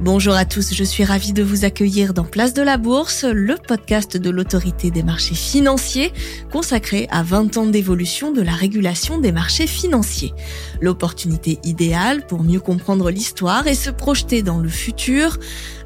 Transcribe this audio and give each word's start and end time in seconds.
Bonjour 0.00 0.34
à 0.34 0.44
tous, 0.44 0.74
je 0.74 0.84
suis 0.84 1.02
ravie 1.02 1.32
de 1.32 1.42
vous 1.42 1.64
accueillir 1.64 2.14
dans 2.14 2.22
Place 2.22 2.54
de 2.54 2.62
la 2.62 2.76
Bourse, 2.76 3.24
le 3.24 3.56
podcast 3.56 4.16
de 4.16 4.30
l'autorité 4.30 4.92
des 4.92 5.02
marchés 5.02 5.34
financiers 5.34 6.12
consacré 6.52 7.08
à 7.10 7.24
20 7.24 7.56
ans 7.56 7.66
d'évolution 7.66 8.30
de 8.30 8.40
la 8.40 8.52
régulation 8.52 9.18
des 9.18 9.32
marchés 9.32 9.66
financiers. 9.66 10.34
L'opportunité 10.80 11.58
idéale 11.64 12.24
pour 12.24 12.44
mieux 12.44 12.60
comprendre 12.60 13.10
l'histoire 13.10 13.66
et 13.66 13.74
se 13.74 13.90
projeter 13.90 14.42
dans 14.42 14.58
le 14.58 14.68
futur. 14.68 15.36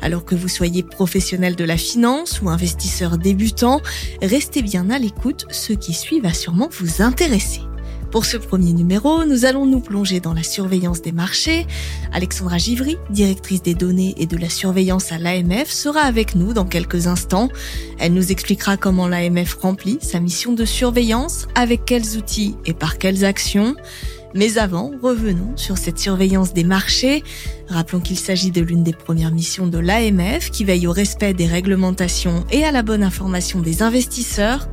Alors 0.03 0.27
que 0.27 0.35
vous 0.35 0.49
soyez 0.49 0.83
professionnel 0.83 1.57
de 1.57 1.65
la 1.65 1.79
finance 1.79 2.43
ou 2.43 2.51
investisseur 2.51 3.17
débutant, 3.17 3.81
restez 4.21 4.61
bien 4.61 4.91
à 4.91 4.99
l'écoute, 4.99 5.47
ce 5.51 5.73
qui 5.73 5.95
suit 5.95 6.21
va 6.21 6.35
sûrement 6.35 6.69
vous 6.71 7.01
intéresser. 7.01 7.63
Pour 8.13 8.27
ce 8.27 8.37
premier 8.37 8.75
numéro, 8.75 9.25
nous 9.25 9.47
allons 9.47 9.65
nous 9.65 9.81
plonger 9.81 10.21
dans 10.21 10.35
la 10.35 10.43
surveillance 10.43 11.01
des 11.01 11.13
marchés. 11.13 11.67
Alexandra 12.13 12.59
Givry, 12.59 12.99
directrice 13.09 13.63
des 13.63 13.75
données 13.75 14.15
et 14.19 14.27
de 14.27 14.37
la 14.37 14.51
surveillance 14.51 15.13
à 15.13 15.19
l'AMF, 15.19 15.71
sera 15.71 16.01
avec 16.01 16.35
nous 16.35 16.53
dans 16.53 16.67
quelques 16.67 17.07
instants. 17.07 17.49
Elle 17.99 18.13
nous 18.13 18.31
expliquera 18.31 18.77
comment 18.77 19.09
l'AMF 19.09 19.55
remplit 19.55 19.97
sa 20.03 20.21
mission 20.21 20.53
de 20.53 20.67
surveillance, 20.67 21.49
avec 21.55 21.87
quels 21.87 22.19
outils 22.19 22.55
et 22.67 22.75
par 22.75 22.99
quelles 22.99 23.25
actions. 23.25 23.77
Mais 24.35 24.57
avant, 24.59 24.91
revenons 25.03 25.57
sur 25.57 25.77
cette 25.77 25.99
surveillance 25.99 26.55
des 26.55 26.65
marchés. 26.65 27.23
Rappelons 27.69 28.01
qu'il 28.01 28.19
s'agit 28.19 28.51
de 28.51 28.63
l'une 28.63 28.83
des 28.83 28.93
premières 28.93 29.33
missions 29.33 29.67
de 29.67 29.79
l'AMF 29.79 30.51
qui 30.51 30.65
veille 30.65 30.87
au 30.87 30.93
respect 30.93 31.35
des 31.35 31.47
réglementations 31.47 32.45
et 32.51 32.65
à 32.65 32.73
la 32.73 32.83
bonne 32.83 33.03
information 33.03 33.61
des 33.61 33.83
investisseurs. 33.83 34.69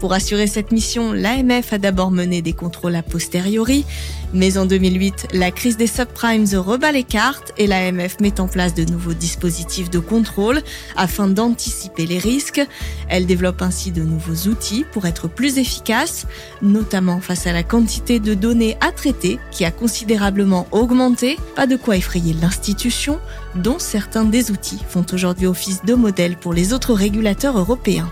Pour 0.00 0.12
assurer 0.12 0.46
cette 0.46 0.70
mission, 0.70 1.12
l'AMF 1.12 1.72
a 1.72 1.78
d'abord 1.78 2.12
mené 2.12 2.40
des 2.40 2.52
contrôles 2.52 2.94
a 2.94 3.02
posteriori, 3.02 3.84
mais 4.32 4.56
en 4.56 4.64
2008, 4.64 5.28
la 5.32 5.50
crise 5.50 5.76
des 5.76 5.88
subprimes 5.88 6.46
rebat 6.54 6.92
les 6.92 7.02
cartes 7.02 7.52
et 7.58 7.66
l'AMF 7.66 8.20
met 8.20 8.40
en 8.40 8.46
place 8.46 8.74
de 8.74 8.84
nouveaux 8.84 9.14
dispositifs 9.14 9.90
de 9.90 9.98
contrôle 9.98 10.60
afin 10.96 11.26
d'anticiper 11.26 12.06
les 12.06 12.18
risques. 12.18 12.64
Elle 13.08 13.26
développe 13.26 13.60
ainsi 13.60 13.90
de 13.90 14.02
nouveaux 14.02 14.48
outils 14.48 14.84
pour 14.92 15.06
être 15.06 15.26
plus 15.26 15.58
efficace, 15.58 16.26
notamment 16.62 17.20
face 17.20 17.48
à 17.48 17.52
la 17.52 17.64
quantité 17.64 18.20
de 18.20 18.34
données 18.34 18.76
à 18.80 18.92
traiter 18.92 19.40
qui 19.50 19.64
a 19.64 19.72
considérablement 19.72 20.68
augmenté. 20.70 21.38
Pas 21.56 21.66
de 21.66 21.76
quoi 21.76 21.96
effrayer 21.96 22.34
l'institution, 22.34 23.18
dont 23.56 23.80
certains 23.80 24.24
des 24.24 24.52
outils 24.52 24.78
font 24.88 25.04
aujourd'hui 25.12 25.46
office 25.46 25.84
de 25.84 25.94
modèle 25.94 26.36
pour 26.36 26.52
les 26.52 26.72
autres 26.72 26.94
régulateurs 26.94 27.58
européens. 27.58 28.08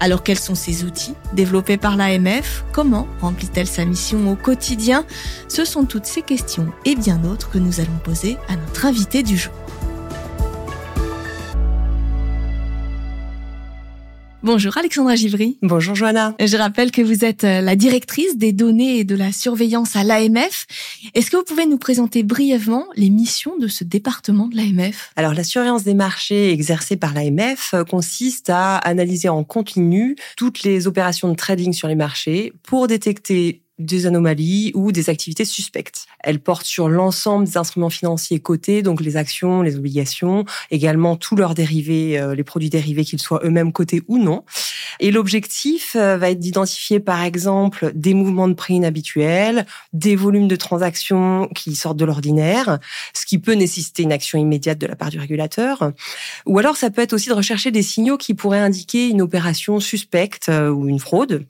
Alors 0.00 0.22
quels 0.22 0.38
sont 0.38 0.54
ces 0.54 0.84
outils 0.84 1.14
développés 1.32 1.76
par 1.76 1.96
l'AMF 1.96 2.64
Comment 2.72 3.08
remplit-elle 3.20 3.66
sa 3.66 3.84
mission 3.84 4.30
au 4.30 4.36
quotidien? 4.36 5.04
Ce 5.48 5.64
sont 5.64 5.84
toutes 5.84 6.06
ces 6.06 6.22
questions 6.22 6.72
et 6.84 6.94
bien 6.94 7.16
d'autres 7.16 7.50
que 7.50 7.58
nous 7.58 7.80
allons 7.80 7.98
poser 8.02 8.36
à 8.48 8.56
notre 8.56 8.86
invité 8.86 9.22
du 9.22 9.36
jour. 9.36 9.52
Bonjour 14.44 14.78
Alexandra 14.78 15.16
Givry. 15.16 15.58
Bonjour 15.62 15.96
Johanna. 15.96 16.32
Je 16.38 16.56
rappelle 16.56 16.92
que 16.92 17.02
vous 17.02 17.24
êtes 17.24 17.42
euh, 17.42 17.60
la 17.60 17.74
directrice 17.74 18.38
des 18.38 18.52
données 18.52 18.98
et 18.98 19.04
de 19.04 19.16
la 19.16 19.32
surveillance 19.32 19.96
à 19.96 20.04
l'AMF. 20.04 20.66
Est-ce 21.14 21.28
que 21.32 21.36
vous 21.36 21.42
pouvez 21.42 21.66
nous 21.66 21.76
présenter 21.76 22.22
brièvement 22.22 22.86
les 22.94 23.10
missions 23.10 23.56
de 23.58 23.66
ce 23.66 23.82
département 23.82 24.46
de 24.46 24.56
l'AMF 24.56 25.10
Alors 25.16 25.34
la 25.34 25.42
surveillance 25.42 25.82
des 25.82 25.94
marchés 25.94 26.52
exercée 26.52 26.96
par 26.96 27.14
l'AMF 27.14 27.74
euh, 27.74 27.82
consiste 27.82 28.48
à 28.48 28.76
analyser 28.76 29.28
en 29.28 29.42
continu 29.42 30.14
toutes 30.36 30.62
les 30.62 30.86
opérations 30.86 31.28
de 31.28 31.34
trading 31.34 31.72
sur 31.72 31.88
les 31.88 31.96
marchés 31.96 32.52
pour 32.62 32.86
détecter 32.86 33.62
des 33.78 34.06
anomalies 34.06 34.72
ou 34.74 34.92
des 34.92 35.08
activités 35.10 35.44
suspectes. 35.44 36.06
Elle 36.20 36.40
porte 36.40 36.66
sur 36.66 36.88
l'ensemble 36.88 37.44
des 37.44 37.56
instruments 37.56 37.90
financiers 37.90 38.40
cotés, 38.40 38.82
donc 38.82 39.00
les 39.00 39.16
actions, 39.16 39.62
les 39.62 39.76
obligations, 39.76 40.44
également 40.70 41.16
tous 41.16 41.36
leurs 41.36 41.54
dérivés, 41.54 42.18
euh, 42.18 42.34
les 42.34 42.42
produits 42.42 42.70
dérivés, 42.70 43.04
qu'ils 43.04 43.20
soient 43.20 43.40
eux-mêmes 43.44 43.72
cotés 43.72 44.02
ou 44.08 44.18
non. 44.18 44.44
Et 45.00 45.10
l'objectif 45.12 45.94
euh, 45.96 46.16
va 46.16 46.30
être 46.30 46.40
d'identifier, 46.40 46.98
par 46.98 47.22
exemple, 47.22 47.92
des 47.94 48.14
mouvements 48.14 48.48
de 48.48 48.54
prix 48.54 48.74
inhabituels, 48.74 49.64
des 49.92 50.16
volumes 50.16 50.48
de 50.48 50.56
transactions 50.56 51.48
qui 51.54 51.76
sortent 51.76 51.96
de 51.96 52.04
l'ordinaire, 52.04 52.78
ce 53.14 53.26
qui 53.26 53.38
peut 53.38 53.54
nécessiter 53.54 54.02
une 54.02 54.12
action 54.12 54.38
immédiate 54.38 54.78
de 54.78 54.86
la 54.86 54.96
part 54.96 55.10
du 55.10 55.20
régulateur. 55.20 55.92
Ou 56.46 56.58
alors, 56.58 56.76
ça 56.76 56.90
peut 56.90 57.02
être 57.02 57.12
aussi 57.12 57.28
de 57.28 57.34
rechercher 57.34 57.70
des 57.70 57.82
signaux 57.82 58.18
qui 58.18 58.34
pourraient 58.34 58.58
indiquer 58.58 59.08
une 59.08 59.22
opération 59.22 59.78
suspecte 59.78 60.48
euh, 60.48 60.68
ou 60.68 60.88
une 60.88 60.98
fraude. 60.98 61.46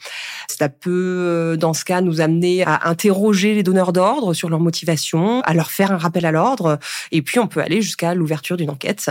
Ça 0.48 0.68
peut, 0.68 1.56
dans 1.58 1.72
ce 1.72 1.84
cas, 1.84 2.00
nous 2.00 2.17
amener 2.20 2.62
à 2.64 2.88
interroger 2.88 3.54
les 3.54 3.62
donneurs 3.62 3.92
d'ordre 3.92 4.34
sur 4.34 4.48
leur 4.48 4.60
motivation, 4.60 5.40
à 5.42 5.54
leur 5.54 5.70
faire 5.70 5.92
un 5.92 5.96
rappel 5.96 6.26
à 6.26 6.32
l'ordre, 6.32 6.78
et 7.12 7.22
puis 7.22 7.38
on 7.38 7.46
peut 7.46 7.60
aller 7.60 7.82
jusqu'à 7.82 8.14
l'ouverture 8.14 8.56
d'une 8.56 8.70
enquête. 8.70 9.10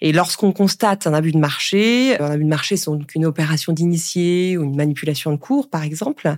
Et 0.00 0.12
lorsqu'on 0.12 0.52
constate 0.52 1.06
un 1.06 1.14
abus 1.14 1.32
de 1.32 1.38
marché, 1.38 2.20
un 2.20 2.30
abus 2.30 2.44
de 2.44 2.48
marché, 2.48 2.76
c'est 2.76 2.90
donc 2.90 3.14
une 3.14 3.26
opération 3.26 3.72
d'initié 3.72 4.56
ou 4.56 4.64
une 4.64 4.76
manipulation 4.76 5.32
de 5.32 5.36
cours, 5.36 5.68
par 5.68 5.82
exemple. 5.82 6.36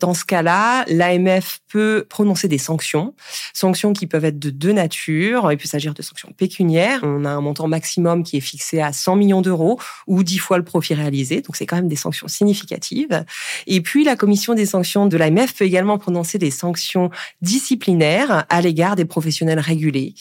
Dans 0.00 0.14
ce 0.14 0.24
cas-là, 0.24 0.84
l'AMF 0.88 1.60
peut 1.68 2.06
prononcer 2.08 2.48
des 2.48 2.58
sanctions, 2.58 3.14
sanctions 3.52 3.92
qui 3.92 4.06
peuvent 4.06 4.24
être 4.24 4.38
de 4.38 4.50
deux 4.50 4.72
natures. 4.72 5.50
Il 5.50 5.58
peut 5.58 5.68
s'agir 5.68 5.94
de 5.94 6.02
sanctions 6.02 6.32
pécuniaires. 6.36 7.00
On 7.02 7.24
a 7.24 7.30
un 7.30 7.40
montant 7.40 7.68
maximum 7.68 8.22
qui 8.22 8.36
est 8.36 8.40
fixé 8.40 8.80
à 8.80 8.92
100 8.92 9.16
millions 9.16 9.42
d'euros 9.42 9.78
ou 10.06 10.22
10 10.22 10.38
fois 10.38 10.58
le 10.58 10.64
profit 10.64 10.94
réalisé. 10.94 11.40
Donc 11.40 11.56
c'est 11.56 11.66
quand 11.66 11.76
même 11.76 11.88
des 11.88 11.96
sanctions 11.96 12.28
significatives. 12.28 13.24
Et 13.66 13.80
puis 13.80 14.04
la 14.04 14.16
commission 14.16 14.54
des 14.54 14.66
sanctions 14.66 15.06
de 15.06 15.16
l'AMF 15.16 15.41
peut 15.50 15.64
également 15.64 15.98
prononcer 15.98 16.38
des 16.38 16.50
sanctions 16.50 17.10
disciplinaires 17.40 18.44
à 18.48 18.60
l'égard 18.60 18.94
des 18.94 19.04
professionnels 19.04 19.58
régulés. 19.58 20.14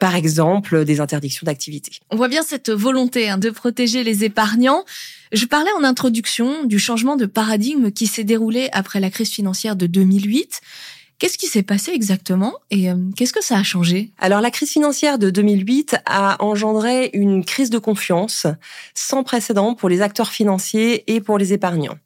Par 0.00 0.14
exemple, 0.14 0.84
des 0.84 1.00
interdictions 1.00 1.44
d'activité. 1.44 1.92
On 2.10 2.16
voit 2.16 2.28
bien 2.28 2.42
cette 2.42 2.70
volonté 2.70 3.30
hein, 3.30 3.38
de 3.38 3.50
protéger 3.50 4.04
les 4.04 4.24
épargnants. 4.24 4.84
Je 5.32 5.46
parlais 5.46 5.70
en 5.78 5.84
introduction 5.84 6.64
du 6.64 6.78
changement 6.78 7.16
de 7.16 7.26
paradigme 7.26 7.90
qui 7.90 8.06
s'est 8.06 8.24
déroulé 8.24 8.68
après 8.72 9.00
la 9.00 9.10
crise 9.10 9.30
financière 9.30 9.76
de 9.76 9.86
2008. 9.86 10.60
Qu'est-ce 11.18 11.36
qui 11.36 11.48
s'est 11.48 11.64
passé 11.64 11.90
exactement 11.90 12.54
et 12.70 12.88
euh, 12.88 12.94
qu'est-ce 13.16 13.32
que 13.32 13.42
ça 13.42 13.58
a 13.58 13.64
changé? 13.64 14.12
Alors 14.18 14.40
la 14.40 14.52
crise 14.52 14.70
financière 14.70 15.18
de 15.18 15.30
2008 15.30 15.96
a 16.06 16.40
engendré 16.40 17.10
une 17.12 17.44
crise 17.44 17.70
de 17.70 17.78
confiance 17.78 18.46
sans 18.94 19.24
précédent 19.24 19.74
pour 19.74 19.88
les 19.88 20.00
acteurs 20.00 20.30
financiers 20.30 21.12
et 21.12 21.20
pour 21.20 21.36
les 21.36 21.52
épargnants. 21.52 21.98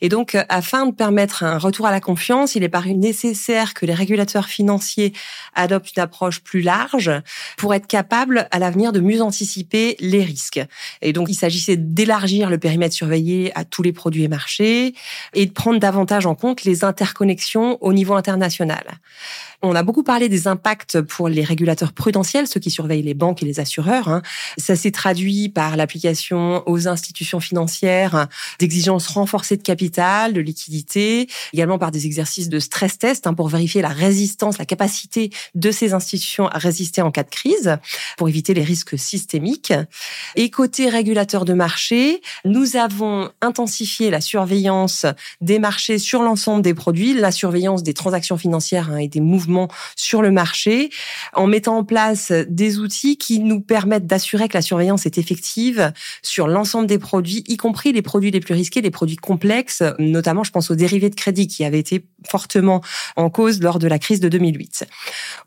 Et 0.00 0.08
donc 0.08 0.34
euh, 0.34 0.42
afin 0.48 0.86
de 0.86 0.92
permettre 0.92 1.44
un 1.44 1.58
retour 1.58 1.86
à 1.86 1.92
la 1.92 2.00
confiance, 2.00 2.56
il 2.56 2.64
est 2.64 2.68
paru 2.68 2.94
nécessaire 2.94 3.72
que 3.72 3.86
les 3.86 3.94
régulateurs 3.94 4.46
financiers 4.46 5.12
adoptent 5.54 5.94
une 5.96 6.02
approche 6.02 6.40
plus 6.40 6.62
large 6.62 7.12
pour 7.56 7.72
être 7.72 7.86
capables 7.86 8.48
à 8.50 8.58
l'avenir 8.58 8.90
de 8.90 8.98
mieux 8.98 9.22
anticiper 9.22 9.94
les 10.00 10.24
risques. 10.24 10.60
Et 11.02 11.12
donc 11.12 11.28
il 11.30 11.34
s'agissait 11.34 11.76
d'élargir 11.76 12.50
le 12.50 12.58
périmètre 12.58 12.96
surveillé 12.96 13.56
à 13.56 13.64
tous 13.64 13.84
les 13.84 13.92
produits 13.92 14.24
et 14.24 14.28
marchés 14.28 14.92
et 15.34 15.46
de 15.46 15.52
prendre 15.52 15.78
davantage 15.78 16.26
en 16.26 16.34
compte 16.34 16.64
les 16.64 16.82
interconnexions 16.82 17.78
au 17.80 17.92
niveau 17.92 18.14
international 18.14 18.55
on 19.62 19.74
a 19.74 19.82
beaucoup 19.82 20.02
parlé 20.02 20.28
des 20.28 20.48
impacts 20.48 21.00
pour 21.00 21.28
les 21.28 21.42
régulateurs 21.42 21.92
prudentiels, 21.92 22.46
ceux 22.46 22.60
qui 22.60 22.70
surveillent 22.70 23.02
les 23.02 23.14
banques 23.14 23.42
et 23.42 23.46
les 23.46 23.60
assureurs. 23.60 24.08
Hein. 24.08 24.22
Ça 24.58 24.76
s'est 24.76 24.90
traduit 24.90 25.48
par 25.48 25.76
l'application 25.76 26.62
aux 26.68 26.88
institutions 26.88 27.40
financières 27.40 28.28
d'exigences 28.58 29.06
renforcées 29.08 29.56
de 29.56 29.62
capital, 29.62 30.32
de 30.32 30.40
liquidité, 30.40 31.28
également 31.52 31.78
par 31.78 31.90
des 31.90 32.06
exercices 32.06 32.48
de 32.48 32.58
stress 32.58 32.98
test 32.98 33.26
hein, 33.26 33.34
pour 33.34 33.48
vérifier 33.48 33.82
la 33.82 33.88
résistance, 33.88 34.58
la 34.58 34.66
capacité 34.66 35.30
de 35.54 35.70
ces 35.70 35.94
institutions 35.94 36.48
à 36.48 36.58
résister 36.58 37.02
en 37.02 37.10
cas 37.10 37.24
de 37.24 37.30
crise, 37.30 37.78
pour 38.16 38.28
éviter 38.28 38.54
les 38.54 38.64
risques 38.64 38.98
systémiques. 38.98 39.72
Et 40.36 40.50
côté 40.50 40.88
régulateur 40.88 41.44
de 41.44 41.54
marché, 41.54 42.20
nous 42.44 42.76
avons 42.76 43.30
intensifié 43.40 44.10
la 44.10 44.20
surveillance 44.20 45.06
des 45.40 45.58
marchés 45.58 45.98
sur 45.98 46.22
l'ensemble 46.22 46.62
des 46.62 46.74
produits, 46.74 47.14
la 47.14 47.32
surveillance 47.32 47.82
des 47.82 47.94
transactions 47.94 48.36
financières 48.36 48.45
financière 48.46 48.90
hein, 48.92 48.98
et 48.98 49.08
des 49.08 49.20
mouvements 49.20 49.68
sur 49.96 50.22
le 50.22 50.30
marché, 50.30 50.90
en 51.34 51.48
mettant 51.48 51.78
en 51.78 51.84
place 51.84 52.30
des 52.48 52.78
outils 52.78 53.18
qui 53.18 53.40
nous 53.40 53.60
permettent 53.60 54.06
d'assurer 54.06 54.46
que 54.46 54.56
la 54.56 54.62
surveillance 54.62 55.04
est 55.04 55.18
effective 55.18 55.92
sur 56.22 56.46
l'ensemble 56.46 56.86
des 56.86 57.00
produits, 57.00 57.42
y 57.48 57.56
compris 57.56 57.92
les 57.92 58.02
produits 58.02 58.30
les 58.30 58.38
plus 58.40 58.54
risqués, 58.54 58.82
les 58.82 58.92
produits 58.92 59.16
complexes, 59.16 59.82
notamment 59.98 60.44
je 60.44 60.52
pense 60.52 60.70
aux 60.70 60.76
dérivés 60.76 61.10
de 61.10 61.16
crédit 61.16 61.48
qui 61.48 61.64
avaient 61.64 61.80
été 61.80 62.04
fortement 62.28 62.82
en 63.16 63.30
cause 63.30 63.60
lors 63.60 63.80
de 63.80 63.88
la 63.88 63.98
crise 63.98 64.20
de 64.20 64.28
2008. 64.28 64.86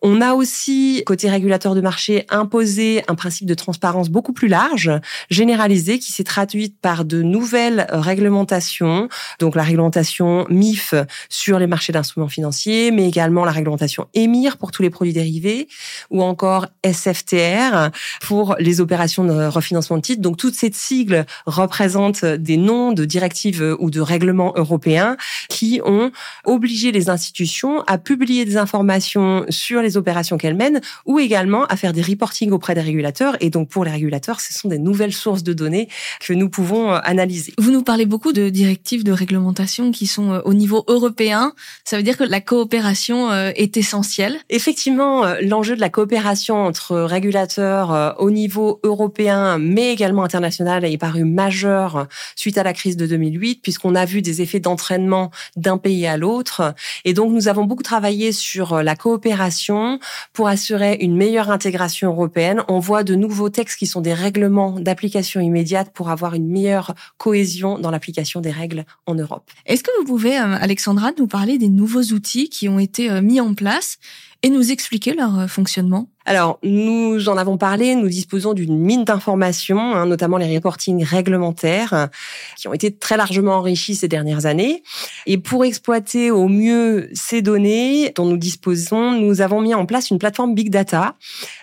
On 0.01 0.19
a 0.19 0.33
aussi, 0.33 1.03
côté 1.05 1.29
régulateur 1.29 1.75
de 1.75 1.81
marché, 1.81 2.25
imposé 2.29 3.03
un 3.07 3.15
principe 3.15 3.47
de 3.47 3.53
transparence 3.53 4.09
beaucoup 4.09 4.33
plus 4.33 4.49
large, 4.49 4.91
généralisé, 5.29 5.99
qui 5.99 6.11
s'est 6.11 6.23
traduite 6.23 6.75
par 6.81 7.05
de 7.05 7.21
nouvelles 7.21 7.87
réglementations, 7.91 9.07
donc 9.39 9.55
la 9.55 9.63
réglementation 9.63 10.45
MIF 10.49 10.93
sur 11.29 11.59
les 11.59 11.67
marchés 11.67 11.93
d'instruments 11.93 12.27
financiers, 12.27 12.88
mais 12.91 13.07
également 13.07 13.45
la 13.45 13.51
réglementation 13.51 14.07
EMIR 14.15 14.57
pour 14.57 14.71
tous 14.71 14.81
les 14.81 14.89
produits 14.89 15.13
dérivés, 15.13 15.67
ou 16.09 16.21
encore 16.21 16.67
SFTR 16.83 17.89
pour 18.21 18.55
les 18.59 18.81
opérations 18.81 19.23
de 19.23 19.47
refinancement 19.47 19.97
de 19.97 20.01
titres. 20.01 20.21
Donc 20.21 20.37
toutes 20.37 20.55
ces 20.55 20.71
sigles 20.73 21.25
représentent 21.45 22.25
des 22.25 22.57
noms 22.57 22.91
de 22.91 23.05
directives 23.05 23.75
ou 23.79 23.89
de 23.89 24.01
règlements 24.01 24.53
européens 24.55 25.17
qui 25.49 25.81
ont 25.85 26.11
obligé 26.45 26.91
les 26.91 27.09
institutions 27.09 27.81
à 27.87 27.97
publier 27.97 28.45
des 28.45 28.57
informations 28.57 29.45
sur 29.49 29.81
les 29.81 29.97
opérations 29.97 30.37
qu'elles 30.37 30.55
mènent 30.55 30.81
ou 31.05 31.19
également 31.19 31.65
à 31.65 31.75
faire 31.75 31.93
des 31.93 32.01
reporting 32.01 32.51
auprès 32.51 32.75
des 32.75 32.81
régulateurs. 32.81 33.37
Et 33.39 33.49
donc 33.49 33.69
pour 33.69 33.85
les 33.85 33.91
régulateurs, 33.91 34.39
ce 34.41 34.53
sont 34.53 34.67
des 34.67 34.79
nouvelles 34.79 35.13
sources 35.13 35.43
de 35.43 35.53
données 35.53 35.89
que 36.19 36.33
nous 36.33 36.49
pouvons 36.49 36.91
euh, 36.91 36.99
analyser. 37.03 37.53
Vous 37.57 37.71
nous 37.71 37.83
parlez 37.83 38.05
beaucoup 38.05 38.33
de 38.33 38.49
directives 38.49 39.03
de 39.03 39.11
réglementation 39.11 39.91
qui 39.91 40.07
sont 40.07 40.31
euh, 40.31 40.41
au 40.45 40.53
niveau 40.53 40.83
européen. 40.87 41.53
Ça 41.83 41.97
veut 41.97 42.03
dire 42.03 42.17
que 42.17 42.23
la 42.23 42.41
coopération 42.41 42.78
euh, 42.85 43.51
est 43.55 43.77
essentielle. 43.77 44.37
Effectivement, 44.49 45.23
l'enjeu 45.41 45.75
de 45.75 45.81
la 45.81 45.89
coopération 45.89 46.65
entre 46.65 46.97
régulateurs 46.99 48.15
au 48.19 48.31
niveau 48.31 48.79
européen, 48.83 49.57
mais 49.57 49.91
également 49.91 50.23
international, 50.23 50.85
est 50.85 50.97
paru 50.97 51.23
majeur 51.23 52.07
suite 52.35 52.57
à 52.57 52.63
la 52.63 52.73
crise 52.73 52.97
de 52.97 53.05
2008, 53.05 53.61
puisqu'on 53.61 53.95
a 53.95 54.05
vu 54.05 54.21
des 54.21 54.41
effets 54.41 54.59
d'entraînement 54.59 55.31
d'un 55.55 55.77
pays 55.77 56.07
à 56.07 56.17
l'autre. 56.17 56.73
Et 57.05 57.13
donc, 57.13 57.31
nous 57.31 57.47
avons 57.47 57.65
beaucoup 57.65 57.83
travaillé 57.83 58.31
sur 58.31 58.81
la 58.83 58.95
coopération 58.95 59.99
pour 60.33 60.47
assurer 60.47 60.97
une 61.01 61.15
meilleure 61.15 61.51
intégration 61.51 62.09
européenne. 62.11 62.63
On 62.67 62.79
voit 62.79 63.03
de 63.03 63.15
nouveaux 63.15 63.49
textes 63.49 63.79
qui 63.79 63.87
sont 63.87 64.01
des 64.01 64.13
règlements 64.13 64.79
d'application 64.79 65.41
immédiate 65.41 65.91
pour 65.93 66.09
avoir 66.09 66.33
une 66.33 66.47
meilleure 66.47 66.93
cohésion 67.17 67.79
dans 67.79 67.91
l'application 67.91 68.41
des 68.41 68.51
règles 68.51 68.85
en 69.05 69.15
Europe. 69.15 69.49
Est-ce 69.65 69.83
que 69.83 69.91
vous 69.99 70.05
pouvez, 70.05 70.37
euh, 70.37 70.57
Alexandra, 70.59 71.11
nous 71.17 71.27
parler 71.27 71.57
des 71.57 71.69
nouveaux 71.69 72.13
outils 72.13 72.49
qui 72.49 72.58
ont 72.67 72.79
été 72.79 73.09
euh, 73.09 73.21
mis 73.21 73.39
en 73.39 73.53
place 73.53 73.97
et 74.43 74.49
nous 74.49 74.71
expliquer 74.71 75.13
leur 75.13 75.37
euh, 75.39 75.47
fonctionnement 75.47 76.09
alors, 76.25 76.59
nous 76.61 77.27
en 77.27 77.37
avons 77.37 77.57
parlé, 77.57 77.95
nous 77.95 78.07
disposons 78.07 78.53
d'une 78.53 78.77
mine 78.77 79.03
d'informations, 79.03 79.79
hein, 79.79 80.05
notamment 80.05 80.37
les 80.37 80.53
reportings 80.53 81.03
réglementaires, 81.03 82.09
qui 82.55 82.67
ont 82.67 82.73
été 82.73 82.95
très 82.95 83.17
largement 83.17 83.53
enrichis 83.53 83.95
ces 83.95 84.07
dernières 84.07 84.45
années. 84.45 84.83
Et 85.25 85.37
pour 85.37 85.65
exploiter 85.65 86.29
au 86.29 86.47
mieux 86.47 87.09
ces 87.13 87.41
données 87.41 88.11
dont 88.15 88.25
nous 88.25 88.37
disposons, 88.37 89.13
nous 89.13 89.41
avons 89.41 89.61
mis 89.61 89.73
en 89.73 89.85
place 89.85 90.11
une 90.11 90.19
plateforme 90.19 90.53
Big 90.53 90.69
Data 90.69 91.15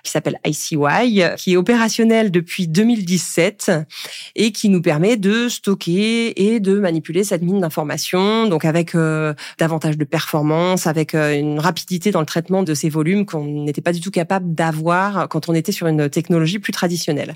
qui 0.03 0.11
s'appelle 0.11 0.41
ICY, 0.45 1.23
qui 1.37 1.53
est 1.53 1.57
opérationnelle 1.57 2.31
depuis 2.31 2.67
2017 2.67 3.71
et 4.35 4.53
qui 4.53 4.69
nous 4.69 4.83
permet 4.83 5.17
de 5.17 5.49
stocker 5.49 6.55
et 6.55 6.61
de 6.61 6.79
manipuler 6.79 7.25
cette 7.25 7.43
mine 7.43 7.61
d'informations, 7.61 8.49
donc 8.49 8.65
avec 8.65 8.95
euh, 8.95 9.35
davantage 9.59 9.97
de 9.97 10.05
performance, 10.05 10.87
avec 10.87 11.15
euh, 11.15 11.39
une 11.39 11.59
rapidité 11.61 12.11
dans 12.11 12.21
le 12.21 12.27
traitement 12.27 12.63
de 12.63 12.75
ces 12.75 12.89
volumes 12.89 13.27
qu'on 13.27 13.45
n'était 13.45 13.81
pas 13.81 13.93
du 13.93 14.01
tout 14.01 14.11
capable 14.11 14.46
d'avoir 14.55 15.29
quand 15.29 15.49
on 15.49 15.55
était 15.55 15.73
sur 15.73 15.87
une 15.87 16.09
technologie 16.09 16.59
plus 16.59 16.73
traditionnelle. 16.73 17.35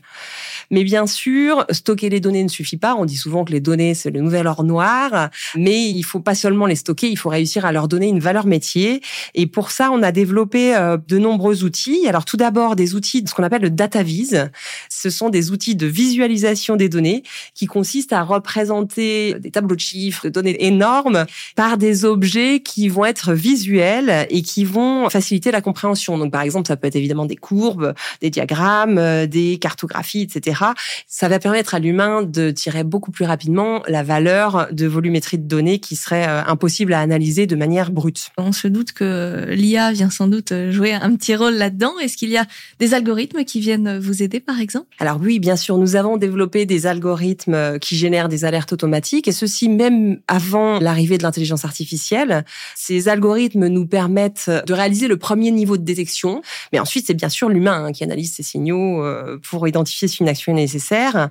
Mais 0.71 0.85
bien 0.85 1.07
sûr, 1.07 1.65
stocker 1.71 2.09
les 2.09 2.21
données 2.21 2.45
ne 2.45 2.49
suffit 2.49 2.77
pas. 2.77 2.95
On 2.95 3.05
dit 3.05 3.17
souvent 3.17 3.45
que 3.45 3.53
les 3.53 3.61
données, 3.61 3.95
c'est 3.95 4.11
le 4.11 4.21
nouvel 4.21 4.47
or 4.47 4.65
noir, 4.65 5.31
mais 5.57 5.89
il 5.89 6.03
faut 6.03 6.21
pas 6.21 6.35
seulement 6.35 6.67
les 6.67 6.77
stocker, 6.77 7.09
il 7.09 7.19
faut 7.19 7.29
réussir 7.29 7.65
à 7.65 7.73
leur 7.73 7.89
donner 7.89 8.09
une 8.09 8.21
valeur 8.21 8.47
métier. 8.47 9.03
Et 9.35 9.47
pour 9.47 9.71
ça, 9.71 9.91
on 9.93 10.03
a 10.03 10.13
développé 10.13 10.77
euh, 10.77 10.97
de 11.09 11.19
nombreux 11.19 11.65
outils. 11.65 12.07
Alors 12.07 12.25
tout 12.25 12.37
d'abord, 12.37 12.77
des 12.77 12.95
outils 12.95 13.23
de 13.23 13.29
ce 13.29 13.35
qu'on 13.35 13.43
appelle 13.43 13.63
le 13.63 13.71
data 13.71 14.03
vise. 14.03 14.51
Ce 14.89 15.11
sont 15.11 15.29
des 15.29 15.51
outils 15.51 15.77
de 15.77 15.87
visualisation 15.87 16.77
des 16.77 16.89
données 16.89 17.23
qui 17.55 17.67
consistent 17.67 18.13
à 18.13 18.23
représenter 18.23 19.35
des 19.35 19.51
tableaux 19.51 19.77
de 19.77 19.81
chiffres, 19.81 20.25
de 20.25 20.31
données 20.31 20.65
énormes 20.65 21.27
par 21.57 21.79
des 21.79 22.05
objets 22.05 22.61
qui 22.61 22.89
vont 22.89 23.05
être 23.05 23.33
visuels 23.33 24.27
et 24.31 24.43
qui 24.43 24.65
vont 24.65 25.09
faciliter 25.11 25.51
la 25.51 25.61
compréhension. 25.61 26.19
Donc 26.19 26.33
par 26.33 26.43
exemple, 26.43 26.69
ça 26.69 26.77
peut 26.77 26.87
être 26.87 27.00
évidemment 27.01 27.27
des 27.27 27.37
courbes, 27.37 27.95
des 28.21 28.31
diagrammes, 28.31 28.99
euh, 28.99 29.27
des 29.27 29.59
cartographies, 29.59 30.23
etc. 30.23 30.63
Ça 31.07 31.29
va 31.29 31.39
permettre 31.39 31.75
à 31.75 31.79
l'humain 31.79 32.23
de 32.23 32.51
tirer 32.51 32.85
beaucoup 32.85 33.11
plus 33.11 33.25
rapidement 33.25 33.83
la 33.89 34.03
valeur 34.03 34.69
de 34.73 34.87
volumétrie 34.87 35.39
de 35.39 35.47
données 35.47 35.79
qui 35.79 35.97
serait 35.97 36.29
euh, 36.29 36.43
impossible 36.47 36.93
à 36.93 37.01
analyser 37.01 37.47
de 37.47 37.57
manière 37.57 37.91
brute. 37.91 38.31
On 38.39 38.53
se 38.53 38.69
doute 38.69 38.93
que 38.93 39.47
l'IA 39.51 39.93
vient 39.93 40.11
sans 40.11 40.29
doute 40.29 40.53
jouer 40.71 40.93
un 40.93 41.15
petit 41.17 41.35
rôle 41.35 41.55
là-dedans. 41.55 41.99
Est-ce 41.99 42.17
qu'il 42.17 42.31
y 42.31 42.37
a 42.37 42.47
des 42.79 42.95
algorithmes 42.95 43.45
qui 43.45 43.61
viennent 43.61 43.99
vous 43.99 44.23
aider, 44.23 44.41
par 44.41 44.61
exemple? 44.61 44.89
Alors 44.99 45.19
oui, 45.21 45.39
bien 45.39 45.57
sûr, 45.57 45.79
nous 45.79 45.97
avons 45.97 46.17
développé 46.17 46.67
des 46.67 46.87
algorithmes 46.87 47.79
qui 47.79 47.97
génèrent 47.97 48.29
des 48.29 48.45
alertes 48.45 48.73
automatiques, 48.73 49.29
et 49.29 49.33
ceci 49.33 49.69
même 49.69 50.21
avant 50.29 50.79
l'arrivée 50.79 51.19
de 51.19 51.23
l'intelligence 51.23 51.65
artificielle. 51.65 52.45
Ces 52.77 53.09
algorithmes 53.09 53.67
nous 53.67 53.87
permettent 53.87 54.51
de 54.67 54.73
réaliser 54.73 55.09
le 55.09 55.17
premier 55.17 55.51
niveau 55.51 55.77
de 55.77 55.83
détection, 55.83 56.43
mais 56.73 56.79
ensuite 56.79 56.90
c'est 56.99 57.15
bien 57.15 57.29
sûr 57.29 57.49
l'humain 57.49 57.85
hein, 57.85 57.93
qui 57.93 58.03
analyse 58.03 58.35
ces 58.35 58.43
signaux 58.43 59.05
euh, 59.05 59.39
pour 59.49 59.69
identifier 59.69 60.09
si 60.09 60.23
une 60.23 60.29
action 60.29 60.53
est 60.53 60.61
nécessaire. 60.61 61.31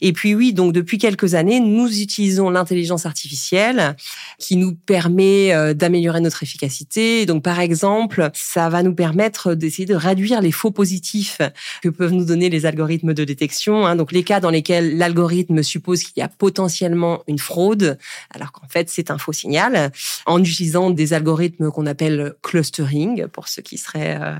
Et 0.00 0.12
puis 0.12 0.34
oui, 0.34 0.52
donc 0.52 0.72
depuis 0.72 0.98
quelques 0.98 1.34
années, 1.34 1.60
nous 1.60 2.00
utilisons 2.00 2.48
l'intelligence 2.48 3.04
artificielle 3.04 3.96
qui 4.38 4.56
nous 4.56 4.74
permet 4.74 5.52
euh, 5.52 5.74
d'améliorer 5.74 6.20
notre 6.20 6.42
efficacité. 6.42 7.26
Donc 7.26 7.42
par 7.42 7.60
exemple, 7.60 8.30
ça 8.32 8.68
va 8.68 8.82
nous 8.82 8.94
permettre 8.94 9.54
d'essayer 9.54 9.86
de 9.86 9.94
réduire 9.94 10.40
les 10.40 10.52
faux 10.52 10.70
positifs 10.70 11.40
que 11.82 11.88
peuvent 11.88 12.12
nous 12.12 12.24
donner 12.24 12.48
les 12.48 12.64
algorithmes 12.64 13.12
de 13.12 13.24
détection. 13.24 13.86
Hein. 13.86 13.96
Donc 13.96 14.12
les 14.12 14.22
cas 14.22 14.40
dans 14.40 14.50
lesquels 14.50 14.96
l'algorithme 14.96 15.62
suppose 15.62 16.02
qu'il 16.02 16.20
y 16.20 16.22
a 16.22 16.28
potentiellement 16.28 17.22
une 17.26 17.38
fraude, 17.38 17.98
alors 18.34 18.52
qu'en 18.52 18.68
fait 18.68 18.88
c'est 18.88 19.10
un 19.10 19.18
faux 19.18 19.32
signal, 19.32 19.92
en 20.26 20.40
utilisant 20.40 20.90
des 20.90 21.12
algorithmes 21.12 21.70
qu'on 21.70 21.86
appelle 21.86 22.34
clustering, 22.42 23.26
pour 23.28 23.48
ceux 23.48 23.62
qui 23.62 23.78
seraient 23.78 24.18
euh, 24.20 24.34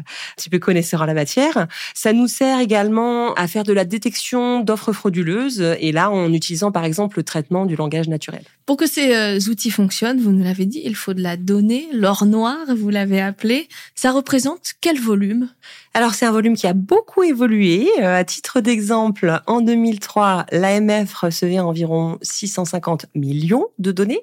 peu 0.54 0.58
connaisseurs 0.60 1.02
en 1.02 1.06
la 1.06 1.14
matière. 1.14 1.66
Ça 1.94 2.12
nous 2.12 2.28
sert 2.28 2.60
également 2.60 3.34
à 3.34 3.48
faire 3.48 3.64
de 3.64 3.72
la 3.72 3.84
détection 3.84 4.60
d'offres 4.60 4.92
frauduleuses, 4.92 5.60
et 5.80 5.92
là 5.92 6.10
en 6.10 6.32
utilisant 6.32 6.70
par 6.70 6.84
exemple 6.84 7.18
le 7.18 7.24
traitement 7.24 7.66
du 7.66 7.76
langage 7.76 8.08
naturel. 8.08 8.42
Pour 8.66 8.78
que 8.78 8.86
ces 8.86 9.14
euh, 9.14 9.38
outils 9.50 9.70
fonctionnent, 9.70 10.18
vous 10.18 10.32
nous 10.32 10.42
l'avez 10.42 10.64
dit, 10.64 10.80
il 10.84 10.96
faut 10.96 11.12
de 11.12 11.20
la 11.20 11.36
donnée, 11.36 11.86
l'or 11.92 12.24
noir, 12.24 12.56
vous 12.74 12.88
l'avez 12.88 13.20
appelé. 13.20 13.68
Ça 13.94 14.10
représente 14.10 14.72
quel 14.80 14.98
volume? 14.98 15.50
Alors 15.92 16.14
c'est 16.14 16.24
un 16.24 16.32
volume 16.32 16.56
qui 16.56 16.66
a 16.66 16.72
beaucoup 16.72 17.22
évolué. 17.22 17.86
Euh, 18.00 18.16
à 18.16 18.24
titre 18.24 18.60
d'exemple, 18.60 19.42
en 19.46 19.60
2003, 19.60 20.46
l'AMF 20.50 21.12
recevait 21.12 21.58
environ 21.58 22.18
650 22.22 23.06
millions 23.14 23.66
de 23.78 23.92
données, 23.92 24.22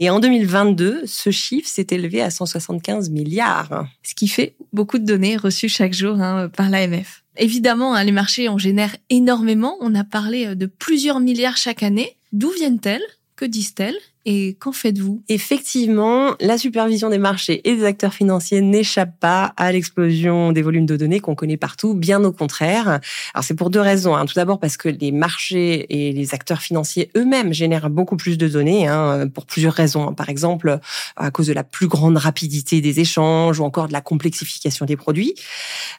et 0.00 0.08
en 0.08 0.18
2022, 0.18 1.02
ce 1.04 1.30
chiffre 1.30 1.68
s'est 1.68 1.88
élevé 1.90 2.22
à 2.22 2.30
175 2.30 3.10
milliards. 3.10 3.86
Ce 4.02 4.14
qui 4.14 4.28
fait 4.28 4.56
beaucoup 4.72 4.98
de 4.98 5.04
données 5.04 5.36
reçues 5.36 5.68
chaque 5.68 5.92
jour 5.92 6.18
hein, 6.20 6.48
par 6.48 6.70
l'AMF. 6.70 7.22
Évidemment, 7.36 7.94
hein, 7.94 8.04
les 8.04 8.12
marchés 8.12 8.48
en 8.48 8.56
génèrent 8.56 8.96
énormément. 9.10 9.76
On 9.80 9.94
a 9.94 10.04
parlé 10.04 10.46
euh, 10.46 10.54
de 10.54 10.66
plusieurs 10.66 11.20
milliards 11.20 11.58
chaque 11.58 11.82
année. 11.82 12.16
D'où 12.32 12.50
viennent-elles? 12.50 13.02
Que 13.36 13.44
disent-elles? 13.44 14.13
Et 14.26 14.54
qu'en 14.54 14.72
faites-vous? 14.72 15.22
Effectivement, 15.28 16.34
la 16.40 16.58
supervision 16.58 17.10
des 17.10 17.18
marchés 17.18 17.60
et 17.68 17.76
des 17.76 17.84
acteurs 17.84 18.14
financiers 18.14 18.60
n'échappe 18.60 19.18
pas 19.20 19.52
à 19.56 19.72
l'explosion 19.72 20.52
des 20.52 20.62
volumes 20.62 20.86
de 20.86 20.96
données 20.96 21.20
qu'on 21.20 21.34
connaît 21.34 21.56
partout, 21.56 21.94
bien 21.94 22.22
au 22.24 22.32
contraire. 22.32 23.00
Alors 23.34 23.44
c'est 23.44 23.54
pour 23.54 23.70
deux 23.70 23.80
raisons. 23.80 24.16
Hein. 24.16 24.26
Tout 24.26 24.34
d'abord 24.34 24.60
parce 24.60 24.76
que 24.76 24.88
les 24.88 25.12
marchés 25.12 25.86
et 25.90 26.12
les 26.12 26.34
acteurs 26.34 26.60
financiers 26.60 27.10
eux-mêmes 27.16 27.52
génèrent 27.52 27.90
beaucoup 27.90 28.16
plus 28.16 28.38
de 28.38 28.48
données, 28.48 28.88
hein, 28.88 29.28
pour 29.28 29.46
plusieurs 29.46 29.74
raisons. 29.74 30.14
Par 30.14 30.28
exemple, 30.28 30.78
à 31.16 31.30
cause 31.30 31.48
de 31.48 31.52
la 31.52 31.64
plus 31.64 31.88
grande 31.88 32.16
rapidité 32.16 32.80
des 32.80 33.00
échanges 33.00 33.60
ou 33.60 33.64
encore 33.64 33.88
de 33.88 33.92
la 33.92 34.00
complexification 34.00 34.86
des 34.86 34.96
produits, 34.96 35.34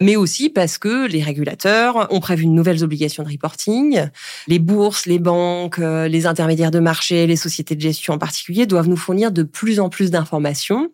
mais 0.02 0.16
aussi 0.16 0.50
parce 0.50 0.78
que 0.78 1.08
les 1.08 1.22
régulateurs 1.22 2.08
ont 2.12 2.20
prévu 2.20 2.46
de 2.46 2.52
nouvelles 2.52 2.84
obligations 2.84 3.24
de 3.24 3.30
reporting. 3.30 4.08
Les 4.48 4.60
bourses, 4.60 5.06
les 5.06 5.20
banques, 5.20 5.80
euh, 5.80 6.08
les 6.08 6.26
intermédiaires 6.26 6.72
de 6.72 6.80
marché, 6.80 7.28
les 7.28 7.36
sociétés 7.36 7.76
de 7.76 7.82
gestion 7.82 8.15
en 8.16 8.20
particulier 8.20 8.66
doivent 8.66 8.90
nous 8.90 8.98
fournir 8.98 9.32
de 9.32 9.44
plus 9.44 9.80
en 9.80 9.90
plus 9.90 10.10
d'informations 10.10 10.92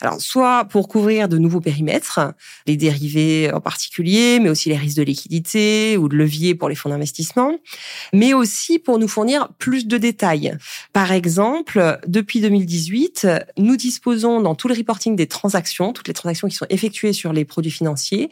alors, 0.00 0.20
soit 0.20 0.64
pour 0.64 0.88
couvrir 0.88 1.28
de 1.28 1.36
nouveaux 1.36 1.60
périmètres, 1.60 2.20
les 2.66 2.76
dérivés 2.76 3.52
en 3.52 3.60
particulier, 3.60 4.38
mais 4.40 4.48
aussi 4.48 4.70
les 4.70 4.76
risques 4.76 4.96
de 4.96 5.02
liquidité 5.02 5.96
ou 5.98 6.08
de 6.08 6.16
levier 6.16 6.54
pour 6.54 6.68
les 6.68 6.74
fonds 6.74 6.88
d'investissement, 6.88 7.58
mais 8.14 8.32
aussi 8.32 8.78
pour 8.78 8.98
nous 8.98 9.08
fournir 9.08 9.48
plus 9.58 9.86
de 9.86 9.98
détails. 9.98 10.56
Par 10.94 11.12
exemple, 11.12 11.98
depuis 12.06 12.40
2018, 12.40 13.26
nous 13.58 13.76
disposons 13.76 14.40
dans 14.40 14.54
tout 14.54 14.68
le 14.68 14.74
reporting 14.74 15.16
des 15.16 15.26
transactions, 15.26 15.92
toutes 15.92 16.08
les 16.08 16.14
transactions 16.14 16.48
qui 16.48 16.56
sont 16.56 16.66
effectuées 16.70 17.12
sur 17.12 17.34
les 17.34 17.44
produits 17.44 17.70
financiers, 17.70 18.30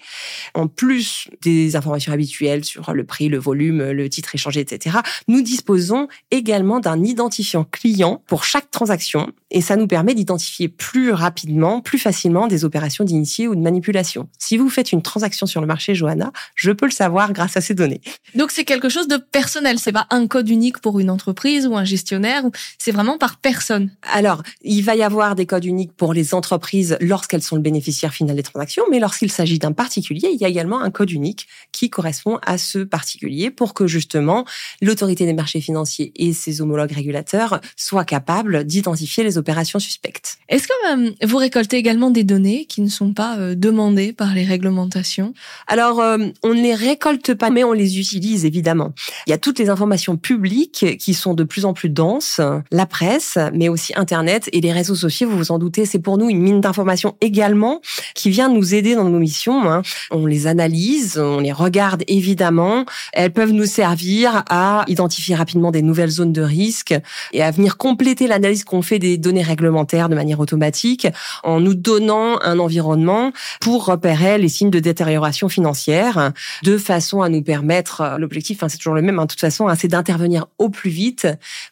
en 0.54 0.68
plus 0.68 1.28
des 1.42 1.76
informations 1.76 2.12
habituelles 2.12 2.64
sur 2.64 2.94
le 2.94 3.04
prix, 3.04 3.28
le 3.28 3.38
volume, 3.38 3.90
le 3.90 4.08
titre 4.08 4.34
échangé, 4.34 4.60
etc., 4.60 4.98
nous 5.28 5.42
disposons 5.42 6.08
également 6.30 6.80
d'un 6.80 7.04
identifiant 7.04 7.64
client 7.64 8.22
pour 8.26 8.44
chaque 8.44 8.70
transaction 8.70 9.32
et 9.50 9.60
ça 9.60 9.76
nous 9.76 9.86
permet 9.86 10.14
d'identifier 10.14 10.68
plus 10.68 11.12
rapidement 11.12 11.57
rapidement, 11.58 11.80
plus 11.80 11.98
facilement 11.98 12.46
des 12.46 12.64
opérations 12.64 13.04
d'initié 13.04 13.48
ou 13.48 13.56
de 13.56 13.60
manipulation. 13.60 14.28
Si 14.38 14.56
vous 14.56 14.68
faites 14.68 14.92
une 14.92 15.02
transaction 15.02 15.46
sur 15.46 15.60
le 15.60 15.66
marché, 15.66 15.94
Johanna, 15.94 16.32
je 16.54 16.70
peux 16.70 16.86
le 16.86 16.92
savoir 16.92 17.32
grâce 17.32 17.56
à 17.56 17.60
ces 17.60 17.74
données. 17.74 18.00
Donc 18.34 18.50
c'est 18.52 18.64
quelque 18.64 18.88
chose 18.88 19.08
de 19.08 19.16
personnel, 19.16 19.78
c'est 19.78 19.92
pas 19.92 20.06
un 20.10 20.26
code 20.26 20.48
unique 20.48 20.78
pour 20.78 21.00
une 21.00 21.10
entreprise 21.10 21.66
ou 21.66 21.76
un 21.76 21.84
gestionnaire, 21.84 22.44
c'est 22.78 22.92
vraiment 22.92 23.18
par 23.18 23.38
personne. 23.38 23.90
Alors, 24.12 24.42
il 24.62 24.82
va 24.82 24.94
y 24.94 25.02
avoir 25.02 25.34
des 25.34 25.46
codes 25.46 25.64
uniques 25.64 25.92
pour 25.96 26.12
les 26.12 26.34
entreprises 26.34 26.96
lorsqu'elles 27.00 27.42
sont 27.42 27.56
le 27.56 27.62
bénéficiaire 27.62 28.12
final 28.12 28.36
des 28.36 28.42
transactions, 28.42 28.84
mais 28.90 29.00
lorsqu'il 29.00 29.32
s'agit 29.32 29.58
d'un 29.58 29.72
particulier, 29.72 30.28
il 30.32 30.40
y 30.40 30.44
a 30.44 30.48
également 30.48 30.80
un 30.80 30.90
code 30.90 31.10
unique 31.10 31.48
qui 31.72 31.90
correspond 31.90 32.38
à 32.46 32.58
ce 32.58 32.78
particulier 32.78 33.50
pour 33.50 33.74
que 33.74 33.86
justement 33.86 34.44
l'autorité 34.80 35.24
des 35.24 35.32
marchés 35.32 35.60
financiers 35.60 36.12
et 36.14 36.32
ses 36.32 36.60
homologues 36.60 36.92
régulateurs 36.92 37.60
soient 37.76 38.04
capables 38.04 38.64
d'identifier 38.64 39.24
les 39.24 39.38
opérations 39.38 39.78
suspectes. 39.78 40.38
Est-ce 40.48 40.68
que 40.68 41.08
euh, 41.08 41.10
vous 41.24 41.38
récoltez 41.48 41.78
également 41.78 42.10
des 42.10 42.24
données 42.24 42.66
qui 42.66 42.82
ne 42.82 42.90
sont 42.90 43.14
pas 43.14 43.38
euh, 43.38 43.54
demandées 43.54 44.12
par 44.12 44.34
les 44.34 44.44
réglementations 44.44 45.32
Alors, 45.66 45.98
euh, 45.98 46.18
on 46.42 46.52
ne 46.52 46.60
les 46.60 46.74
récolte 46.74 47.32
pas, 47.32 47.48
mais 47.48 47.64
on 47.64 47.72
les 47.72 47.98
utilise 47.98 48.44
évidemment. 48.44 48.92
Il 49.26 49.30
y 49.30 49.32
a 49.32 49.38
toutes 49.38 49.58
les 49.58 49.70
informations 49.70 50.18
publiques 50.18 50.98
qui 50.98 51.14
sont 51.14 51.32
de 51.32 51.44
plus 51.44 51.64
en 51.64 51.72
plus 51.72 51.88
denses, 51.88 52.38
la 52.70 52.84
presse, 52.84 53.38
mais 53.54 53.70
aussi 53.70 53.94
Internet 53.96 54.50
et 54.52 54.60
les 54.60 54.72
réseaux 54.72 54.94
sociaux, 54.94 55.30
vous 55.30 55.38
vous 55.38 55.50
en 55.50 55.58
doutez, 55.58 55.86
c'est 55.86 55.98
pour 55.98 56.18
nous 56.18 56.28
une 56.28 56.40
mine 56.40 56.60
d'informations 56.60 57.16
également 57.22 57.80
qui 58.14 58.28
vient 58.28 58.50
nous 58.50 58.74
aider 58.74 58.94
dans 58.94 59.08
nos 59.08 59.18
missions. 59.18 59.70
Hein. 59.70 59.80
On 60.10 60.26
les 60.26 60.46
analyse, 60.46 61.18
on 61.18 61.40
les 61.40 61.52
regarde 61.52 62.04
évidemment. 62.08 62.84
Elles 63.14 63.32
peuvent 63.32 63.52
nous 63.52 63.64
servir 63.64 64.44
à 64.50 64.84
identifier 64.86 65.34
rapidement 65.34 65.70
des 65.70 65.80
nouvelles 65.80 66.10
zones 66.10 66.34
de 66.34 66.42
risque 66.42 66.94
et 67.32 67.42
à 67.42 67.50
venir 67.50 67.78
compléter 67.78 68.26
l'analyse 68.26 68.64
qu'on 68.64 68.82
fait 68.82 68.98
des 68.98 69.16
données 69.16 69.42
réglementaires 69.42 70.10
de 70.10 70.14
manière 70.14 70.40
automatique 70.40 71.06
en 71.42 71.60
nous 71.60 71.74
donnant 71.74 72.40
un 72.42 72.58
environnement 72.58 73.32
pour 73.60 73.84
repérer 73.84 74.38
les 74.38 74.48
signes 74.48 74.70
de 74.70 74.80
détérioration 74.80 75.48
financière 75.48 76.32
de 76.62 76.78
façon 76.78 77.22
à 77.22 77.28
nous 77.28 77.42
permettre, 77.42 78.16
l'objectif, 78.18 78.62
hein, 78.62 78.68
c'est 78.68 78.78
toujours 78.78 78.94
le 78.94 79.02
même, 79.02 79.18
hein, 79.18 79.24
de 79.24 79.28
toute 79.28 79.40
façon, 79.40 79.68
hein, 79.68 79.74
c'est 79.74 79.88
d'intervenir 79.88 80.46
au 80.58 80.68
plus 80.68 80.90
vite 80.90 81.26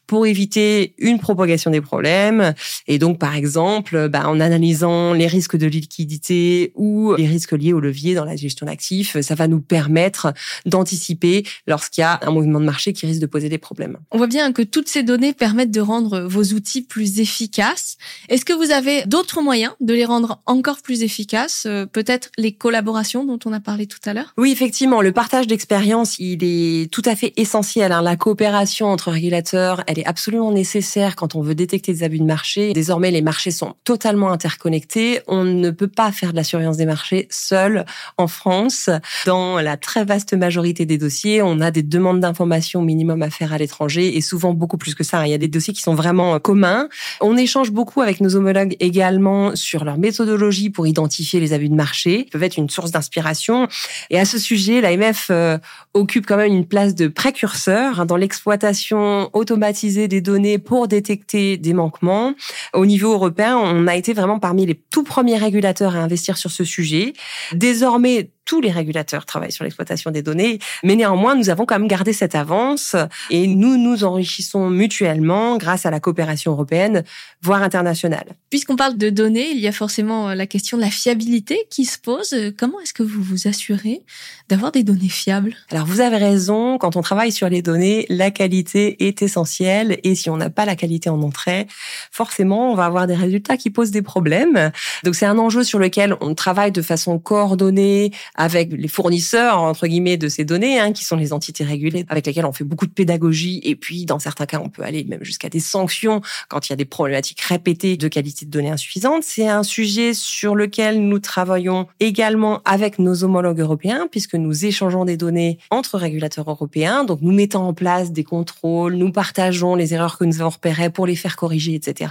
pour 0.07 0.27
éviter 0.27 0.95
une 0.99 1.19
propagation 1.19 1.71
des 1.71 1.81
problèmes. 1.81 2.55
Et 2.87 2.99
donc, 2.99 3.19
par 3.19 3.35
exemple, 3.35 4.09
bah, 4.09 4.29
en 4.29 4.41
analysant 4.41 5.13
les 5.13 5.27
risques 5.27 5.57
de 5.57 5.67
liquidité 5.67 6.73
ou 6.75 7.15
les 7.15 7.27
risques 7.27 7.53
liés 7.53 7.73
au 7.73 7.81
levier 7.81 8.15
dans 8.15 8.25
la 8.25 8.37
gestion 8.37 8.67
d'actifs, 8.67 9.21
ça 9.21 9.35
va 9.35 9.49
nous 9.49 9.61
permettre 9.61 10.33
d'anticiper 10.65 11.45
lorsqu'il 11.67 12.03
y 12.03 12.05
a 12.05 12.21
un 12.23 12.31
mouvement 12.31 12.61
de 12.61 12.65
marché 12.65 12.93
qui 12.93 13.07
risque 13.07 13.21
de 13.21 13.27
poser 13.27 13.49
des 13.49 13.59
problèmes. 13.59 13.99
On 14.11 14.19
voit 14.19 14.27
bien 14.27 14.53
que 14.53 14.63
toutes 14.63 14.89
ces 14.89 15.03
données 15.03 15.33
permettent 15.33 15.71
de 15.71 15.81
rendre 15.81 16.21
vos 16.21 16.45
outils 16.55 16.83
plus 16.83 17.21
efficaces. 17.21 17.97
Est-ce 18.29 18.45
que 18.45 18.53
vous 18.53 18.71
avez 18.71 19.05
d'autres 19.07 19.41
moyens 19.43 19.56
de 19.81 19.95
les 19.95 20.05
rendre 20.05 20.41
encore 20.47 20.83
plus 20.83 21.03
efficaces 21.03 21.65
euh, 21.67 21.87
Peut-être 21.87 22.31
les 22.37 22.53
collaborations 22.53 23.25
dont 23.25 23.39
on 23.47 23.53
a 23.53 23.61
parlé 23.61 23.87
tout 23.87 23.99
à 24.05 24.13
l'heure? 24.13 24.35
Oui, 24.37 24.51
effectivement, 24.51 25.01
le 25.01 25.13
partage 25.13 25.47
d'expérience, 25.47 26.19
il 26.19 26.43
est 26.43 26.91
tout 26.91 27.03
à 27.05 27.17
fait 27.17 27.33
essentiel. 27.37 27.93
Hein. 27.93 28.03
La 28.03 28.17
coopération 28.17 28.89
entre 28.89 29.11
régulateurs, 29.11 29.83
elle 29.87 29.99
est 29.99 30.07
absolument 30.07 30.53
nécessaire 30.53 31.17
quand 31.17 31.35
on 31.35 31.41
veut 31.41 31.55
détecter 31.55 31.93
des 31.93 32.03
abus 32.03 32.19
de 32.19 32.25
marché. 32.25 32.73
Désormais, 32.73 33.11
les 33.11 33.23
marchés 33.23 33.51
sont 33.51 33.75
totalement 33.85 34.31
interconnectés. 34.31 35.21
On 35.27 35.45
ne 35.45 35.71
peut 35.71 35.89
pas 35.89 36.13
faire 36.13 36.33
de 36.33 36.37
la 36.37 36.45
surveillance 36.45 36.77
des 36.77 36.87
marchés 36.87 37.29
seul 37.31 37.87
en 38.19 38.27
France. 38.27 38.91
Dans 39.25 39.61
la 39.61 39.77
très 39.77 40.05
vaste 40.05 40.35
majorité 40.35 40.85
des 40.87 40.99
dossiers, 40.99 41.41
on 41.43 41.61
a 41.61 41.71
des 41.71 41.83
demandes 41.83 42.21
d'informations 42.21 42.83
minimum 42.83 43.23
à 43.23 43.31
faire 43.31 43.53
à 43.53 43.59
l'étranger 43.59 44.17
et 44.17 44.21
souvent 44.21 44.53
beaucoup 44.53 44.77
plus 44.77 44.95
que 44.95 45.05
ça. 45.05 45.27
Il 45.27 45.31
y 45.31 45.35
a 45.35 45.39
des 45.39 45.49
dossiers 45.49 45.73
qui 45.73 45.83
sont 45.83 45.95
vraiment 45.95 46.39
communs. 46.41 46.89
On 47.21 47.37
échange 47.37 47.71
beaucoup 47.71 48.03
avec 48.03 48.21
nos 48.21 48.37
homologues 48.37 48.77
également 48.81 49.46
sur 49.55 49.85
leur 49.85 49.99
méthodologie 49.99 50.71
pour 50.71 50.87
identifier 50.87 51.41
les 51.41 51.53
abus 51.53 51.69
de 51.69 51.75
marché. 51.75 52.27
Peuvent 52.31 52.43
être 52.43 52.57
une 52.57 52.71
source 52.71 52.91
d'inspiration. 52.91 53.69
Et 54.11 54.19
à 54.19 54.25
ce 54.25 54.39
sujet, 54.39 54.81
l'AMF 54.81 55.29
euh, 55.31 55.59
occupe 55.95 56.27
quand 56.27 56.37
même 56.37 56.53
une 56.53 56.67
place 56.67 56.95
de 56.95 57.09
précurseur 57.09 58.01
hein, 58.01 58.07
dans 58.07 58.17
l'exploitation 58.17 59.31
automatisée 59.33 60.09
des 60.09 60.21
données 60.21 60.59
pour 60.59 60.89
détecter 60.89 61.57
des 61.57 61.73
manquements. 61.73 62.35
Au 62.75 62.87
niveau 62.87 63.13
européen, 63.13 63.57
on 63.57 63.87
a 63.87 63.97
été 63.97 64.13
vraiment 64.13 64.39
parmi 64.39 64.67
les 64.67 64.75
tout 64.75 65.05
premiers 65.05 65.39
régulateurs 65.39 65.97
à 65.97 66.01
investir 66.01 66.37
sur 66.37 66.51
ce 66.51 66.65
sujet. 66.65 67.13
Désormais, 67.53 68.31
tous 68.47 68.63
les 68.63 68.71
régulateurs 68.71 69.27
travaillent 69.27 69.53
sur 69.53 69.65
l'exploitation 69.65 70.11
des 70.11 70.23
données, 70.23 70.59
mais 70.83 70.97
néanmoins, 70.97 71.35
nous 71.35 71.51
avons 71.51 71.67
quand 71.67 71.79
même 71.79 71.89
gardé 71.89 72.15
cette 72.15 72.35
avance 72.35 72.97
et 73.29 73.47
nous 73.47 73.77
nous 73.77 74.05
enrichissons 74.05 74.71
mutuellement 74.71 75.59
grâce 75.59 75.85
à 75.85 75.91
la 75.91 76.01
coopération 76.01 76.53
européenne, 76.53 77.05
voire 77.43 77.63
internationale. 77.63 78.27
Puisqu'on 78.49 78.77
parle 78.77 78.97
de 78.97 79.11
données, 79.11 79.51
il 79.51 79.59
y 79.59 79.67
a 79.67 79.73
forcément 79.73 80.33
la 80.33 80.47
question 80.47 80.77
de 80.77 80.83
la 80.83 80.91
fiabilité 80.91 81.67
qui 81.69 81.85
se 81.85 81.99
pose. 81.99 82.35
Comment 82.57 82.81
est-ce 82.81 82.95
que 82.95 83.03
vous 83.03 83.23
vous 83.23 83.49
assurez 83.49 84.03
d'avoir 84.49 84.73
des 84.73 84.85
données 84.85 85.09
fiables? 85.09 85.55
Alors, 85.71 85.87
vous 85.87 86.01
avez 86.01 86.17
raison, 86.17 86.79
quand 86.79 86.97
on 86.97 87.03
travaille 87.03 87.33
sur 87.33 87.49
les 87.49 87.63
données, 87.63 88.07
la 88.09 88.31
qualité 88.31 89.07
est 89.07 89.23
essentielle 89.23 89.99
et 90.05 90.15
si 90.15 90.31
on 90.31 90.37
n'a 90.37 90.51
pas 90.51 90.65
la 90.65 90.77
qualité 90.77 91.11
en 91.11 91.21
entrée, 91.23 91.67
forcément, 92.13 92.71
on 92.71 92.77
va 92.77 92.85
avoir 92.85 93.09
des 93.09 93.17
résultats 93.17 93.57
qui 93.57 93.71
posent 93.71 93.91
des 93.91 94.03
problèmes. 94.03 94.71
Donc, 95.03 95.17
c'est 95.17 95.27
un 95.27 95.39
enjeu 95.39 95.65
sur 95.65 95.81
lequel 95.81 96.17
on 96.21 96.35
travaille 96.35 96.73
de 96.73 96.83
façon 96.83 97.19
coordonnée 97.19 98.13
avec 98.37 98.73
les 98.73 98.89
fournisseurs 98.89 99.59
entre 99.59 99.87
guillemets 99.87 100.17
de 100.17 100.29
ces 100.29 100.45
données, 100.45 100.79
hein, 100.79 100.93
qui 100.93 101.05
sont 101.05 101.17
les 101.17 101.33
entités 101.33 101.65
régulées, 101.65 102.05
avec 102.09 102.27
lesquelles 102.27 102.47
on 102.47 102.53
fait 102.53 102.65
beaucoup 102.65 102.87
de 102.87 102.93
pédagogie. 102.93 103.61
Et 103.65 103.77
puis, 103.77 104.05
dans 104.05 104.19
certains 104.19 104.47
cas, 104.47 104.61
on 104.63 104.69
peut 104.69 104.83
aller 104.83 105.05
même 105.05 105.25
jusqu'à 105.25 105.49
des 105.49 105.61
sanctions 105.61 106.21
quand 106.49 106.69
il 106.69 106.71
y 106.71 106.75
a 106.75 106.77
des 106.77 106.85
problématiques 106.85 107.41
répétées 107.41 107.97
de 107.97 108.09
qualité 108.09 108.47
de 108.47 108.51
données 108.51 108.71
insuffisante. 108.71 109.23
C'est 109.25 109.49
un 109.49 109.63
sujet 109.63 110.15
sur 110.15 110.55
lequel 110.55 111.01
nous 111.01 111.19
travaillons 111.19 111.87
également 112.01 112.61
avec 112.65 112.99
nos 112.99 113.25
homologues 113.25 113.61
européens, 113.61 114.09
puisque 114.11 114.35
nous 114.35 114.65
échangeons 114.65 115.05
des 115.05 115.17
données 115.17 115.59
entre 115.71 115.99
régulateurs 115.99 116.49
européens. 116.49 117.05
Donc, 117.05 117.21
nous 117.23 117.33
mettons 117.33 117.63
en 117.63 117.75
place 117.75 118.13
des 118.13 118.25
contrôles, 118.25 118.95
nous 118.95 119.13
partageons 119.13 119.75
les 119.75 119.95
erreurs 119.95 120.19
que 120.19 120.25
nous 120.25 120.41
avons 120.41 120.51
repérées 120.51 120.91
pour 120.91 121.07
les 121.07 121.17
faire 121.17 121.37
corriger, 121.37 121.75
etc. 121.75 122.11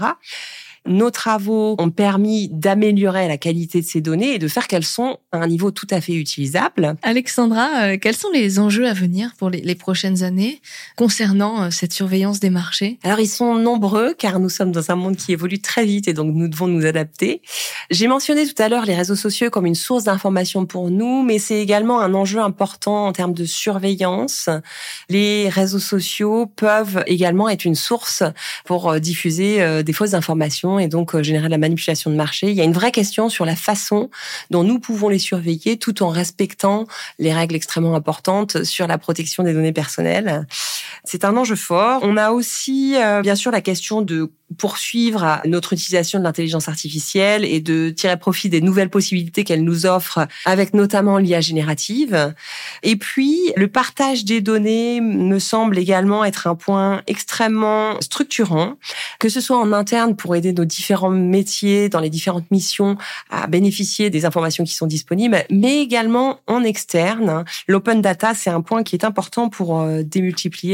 Nos 0.87 1.09
travaux 1.09 1.75
ont 1.79 1.89
permis 1.89 2.47
d'améliorer 2.49 3.27
la 3.27 3.37
qualité 3.37 3.81
de 3.81 3.85
ces 3.85 4.01
données 4.01 4.35
et 4.35 4.39
de 4.39 4.47
faire 4.47 4.67
qu'elles 4.67 4.85
sont 4.85 5.17
à 5.31 5.39
un 5.39 5.47
niveau 5.47 5.71
tout 5.71 5.87
à 5.89 5.99
fait 5.99 6.13
utilisable. 6.13 6.95
Alexandra, 7.01 7.69
euh, 7.85 7.97
quels 7.99 8.15
sont 8.15 8.29
les 8.31 8.59
enjeux 8.59 8.87
à 8.87 8.93
venir 8.93 9.31
pour 9.39 9.49
les, 9.49 9.75
prochaines 9.75 10.21
années 10.21 10.61
concernant 10.95 11.63
euh, 11.63 11.69
cette 11.71 11.91
surveillance 11.91 12.39
des 12.39 12.51
marchés? 12.51 12.99
Alors, 13.03 13.19
ils 13.19 13.27
sont 13.27 13.55
nombreux 13.55 14.13
car 14.15 14.39
nous 14.39 14.49
sommes 14.49 14.71
dans 14.71 14.91
un 14.91 14.95
monde 14.95 15.15
qui 15.15 15.31
évolue 15.31 15.59
très 15.59 15.85
vite 15.85 16.07
et 16.07 16.13
donc 16.13 16.35
nous 16.35 16.47
devons 16.47 16.67
nous 16.67 16.85
adapter. 16.85 17.41
J'ai 17.89 18.07
mentionné 18.07 18.45
tout 18.45 18.61
à 18.61 18.69
l'heure 18.69 18.85
les 18.85 18.95
réseaux 18.95 19.15
sociaux 19.15 19.49
comme 19.49 19.65
une 19.65 19.75
source 19.75 20.03
d'information 20.03 20.67
pour 20.67 20.91
nous, 20.91 21.23
mais 21.23 21.39
c'est 21.39 21.59
également 21.59 21.99
un 21.99 22.13
enjeu 22.13 22.39
important 22.39 23.07
en 23.07 23.11
termes 23.11 23.33
de 23.33 23.45
surveillance. 23.45 24.49
Les 25.09 25.49
réseaux 25.49 25.79
sociaux 25.79 26.45
peuvent 26.45 27.03
également 27.07 27.49
être 27.49 27.65
une 27.65 27.75
source 27.75 28.21
pour 28.65 28.91
euh, 28.91 28.99
diffuser 28.99 29.83
des 29.83 29.93
fausses 29.93 30.13
informations 30.13 30.74
et 30.79 30.87
donc 30.87 31.15
euh, 31.15 31.23
générer 31.23 31.45
de 31.45 31.51
la 31.51 31.57
manipulation 31.57 32.11
de 32.11 32.15
marché. 32.15 32.49
Il 32.49 32.55
y 32.55 32.61
a 32.61 32.63
une 32.63 32.73
vraie 32.73 32.91
question 32.91 33.29
sur 33.29 33.45
la 33.45 33.55
façon 33.55 34.09
dont 34.49 34.63
nous 34.63 34.79
pouvons 34.79 35.09
les 35.09 35.19
surveiller 35.19 35.77
tout 35.77 36.03
en 36.03 36.09
respectant 36.09 36.87
les 37.19 37.33
règles 37.33 37.55
extrêmement 37.55 37.95
importantes 37.95 38.63
sur 38.63 38.87
la 38.87 38.97
protection 38.97 39.43
des 39.43 39.53
données 39.53 39.73
personnelles. 39.73 40.45
C'est 41.03 41.25
un 41.25 41.35
enjeu 41.37 41.55
fort. 41.55 42.01
On 42.03 42.17
a 42.17 42.31
aussi 42.31 42.95
euh, 42.95 43.21
bien 43.21 43.35
sûr 43.35 43.51
la 43.51 43.61
question 43.61 44.01
de 44.01 44.31
poursuivre 44.57 45.41
notre 45.45 45.73
utilisation 45.73 46.19
de 46.19 46.23
l'intelligence 46.23 46.69
artificielle 46.69 47.43
et 47.43 47.59
de 47.59 47.89
tirer 47.89 48.17
profit 48.17 48.47
des 48.47 48.61
nouvelles 48.61 48.89
possibilités 48.89 49.43
qu'elle 49.43 49.63
nous 49.63 49.85
offre 49.85 50.27
avec 50.45 50.73
notamment 50.73 51.17
l'IA 51.17 51.41
générative. 51.41 52.33
Et 52.83 52.95
puis, 52.95 53.53
le 53.55 53.67
partage 53.67 54.23
des 54.23 54.41
données 54.41 55.01
me 55.01 55.39
semble 55.39 55.77
également 55.77 56.23
être 56.23 56.47
un 56.47 56.55
point 56.55 57.01
extrêmement 57.07 57.99
structurant, 58.01 58.75
que 59.19 59.29
ce 59.29 59.41
soit 59.41 59.57
en 59.57 59.73
interne 59.73 60.15
pour 60.15 60.35
aider 60.35 60.53
nos 60.53 60.65
différents 60.65 61.09
métiers 61.09 61.89
dans 61.89 61.99
les 61.99 62.11
différentes 62.11 62.49
missions 62.51 62.97
à 63.31 63.47
bénéficier 63.47 64.09
des 64.09 64.25
informations 64.25 64.63
qui 64.63 64.73
sont 64.73 64.87
disponibles, 64.87 65.43
mais 65.49 65.81
également 65.81 66.39
en 66.47 66.63
externe. 66.63 67.45
L'open 67.67 68.01
data, 68.01 68.33
c'est 68.35 68.51
un 68.51 68.61
point 68.61 68.83
qui 68.83 68.95
est 68.95 69.05
important 69.05 69.49
pour 69.49 69.81
euh, 69.81 70.03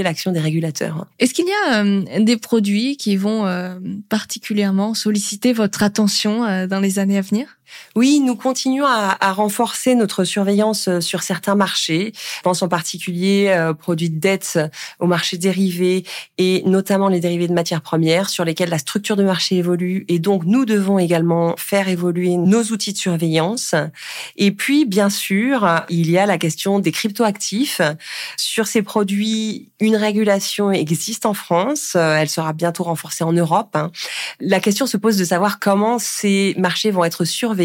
l'action 0.04 0.32
des 0.32 0.40
régulateurs. 0.40 1.08
Est-ce 1.20 1.34
qu'il 1.34 1.46
y 1.46 1.70
a 1.70 1.84
euh, 1.84 2.24
des 2.24 2.38
produits 2.38 2.98
qui 2.98 3.16
vont 3.16 3.46
euh, 3.46 3.76
particulièrement 4.10 4.94
solliciter 4.94 5.54
votre 5.54 5.84
attention 5.84 6.68
dans 6.68 6.80
les 6.80 7.00
années 7.00 7.18
à 7.18 7.22
venir? 7.22 7.58
Oui, 7.96 8.20
nous 8.20 8.36
continuons 8.36 8.86
à, 8.86 9.18
à, 9.20 9.34
renforcer 9.34 9.96
notre 9.96 10.24
surveillance 10.24 10.88
euh, 10.88 11.02
sur 11.02 11.24
certains 11.24 11.56
marchés. 11.56 12.14
Je 12.14 12.42
pense 12.42 12.62
en 12.62 12.68
particulier 12.68 13.48
euh, 13.50 13.74
produits 13.74 14.10
de 14.10 14.20
dette 14.20 14.60
au 15.00 15.08
marché 15.08 15.38
dérivé 15.38 16.06
et 16.38 16.64
notamment 16.66 17.10
les 17.10 17.20
dérivés 17.20 17.48
de 17.48 17.54
matières 17.54 17.82
premières 17.82 18.30
sur 18.30 18.46
lesquels 18.46 18.70
la 18.70 18.78
structure 18.78 19.16
de 19.16 19.24
marché 19.24 19.58
évolue 19.58 20.06
et 20.08 20.20
donc 20.20 20.44
nous 20.46 20.66
devons 20.66 21.00
également 21.00 21.56
faire 21.58 21.90
évoluer 21.90 22.38
nos 22.38 22.64
outils 22.64 22.94
de 22.94 22.98
surveillance. 22.98 23.76
Et 24.38 24.52
puis, 24.52 24.86
bien 24.86 25.10
sûr, 25.10 25.84
il 25.90 26.10
y 26.10 26.18
a 26.18 26.26
la 26.26 26.38
question 26.38 26.80
des 26.80 26.92
cryptoactifs. 26.92 27.82
Sur 28.38 28.68
ces 28.68 28.82
produits, 28.82 29.70
une 29.80 29.96
régulation 29.96 30.72
existe 30.72 31.26
en 31.26 31.34
France. 31.34 31.96
Elle 31.96 32.30
sera 32.30 32.54
bientôt 32.54 32.84
renforcée 32.84 33.24
en 33.24 33.34
Europe. 33.34 33.78
La 34.40 34.60
question 34.60 34.86
se 34.86 34.98
pose 34.98 35.18
de 35.18 35.24
savoir 35.24 35.60
comment 35.60 36.00
ces 36.00 36.54
marchés 36.58 36.92
vont 36.92 37.04
être 37.04 37.26
surveillés, 37.26 37.61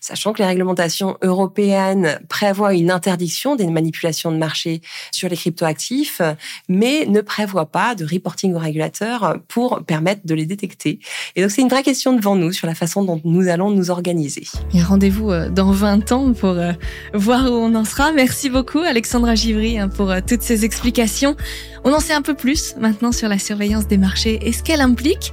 sachant 0.00 0.32
que 0.32 0.38
les 0.38 0.46
réglementations 0.46 1.16
européennes 1.22 2.20
prévoient 2.28 2.74
une 2.74 2.90
interdiction 2.90 3.56
des 3.56 3.66
manipulations 3.66 4.32
de 4.32 4.36
marché 4.36 4.80
sur 5.12 5.28
les 5.28 5.36
cryptoactifs, 5.36 6.20
mais 6.68 7.06
ne 7.06 7.20
prévoient 7.20 7.66
pas 7.66 7.94
de 7.94 8.04
reporting 8.04 8.54
aux 8.54 8.58
régulateurs 8.58 9.38
pour 9.48 9.82
permettre 9.84 10.22
de 10.24 10.34
les 10.34 10.46
détecter. 10.46 11.00
Et 11.36 11.42
donc 11.42 11.50
c'est 11.50 11.62
une 11.62 11.68
vraie 11.68 11.82
question 11.82 12.12
devant 12.12 12.36
nous 12.36 12.52
sur 12.52 12.66
la 12.66 12.74
façon 12.74 13.02
dont 13.02 13.20
nous 13.24 13.48
allons 13.48 13.70
nous 13.70 13.90
organiser. 13.90 14.46
Et 14.72 14.82
rendez-vous 14.82 15.30
euh, 15.30 15.48
dans 15.48 15.70
20 15.70 16.12
ans 16.12 16.32
pour 16.32 16.50
euh, 16.50 16.72
voir 17.12 17.50
où 17.50 17.54
on 17.54 17.74
en 17.74 17.84
sera. 17.84 18.12
Merci 18.12 18.50
beaucoup 18.50 18.78
Alexandra 18.78 19.34
Givry 19.34 19.78
hein, 19.78 19.88
pour 19.88 20.10
euh, 20.10 20.20
toutes 20.26 20.42
ces 20.42 20.64
explications. 20.64 21.36
On 21.84 21.92
en 21.92 22.00
sait 22.00 22.14
un 22.14 22.22
peu 22.22 22.34
plus 22.34 22.74
maintenant 22.78 23.12
sur 23.12 23.28
la 23.28 23.38
surveillance 23.38 23.86
des 23.86 23.98
marchés 23.98 24.38
et 24.42 24.52
ce 24.52 24.62
qu'elle 24.62 24.80
implique. 24.80 25.32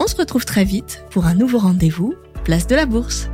On 0.00 0.06
se 0.06 0.16
retrouve 0.16 0.44
très 0.44 0.64
vite 0.64 1.04
pour 1.10 1.26
un 1.26 1.34
nouveau 1.34 1.58
rendez-vous, 1.58 2.14
place 2.44 2.66
de 2.66 2.74
la 2.74 2.86
bourse. 2.86 3.28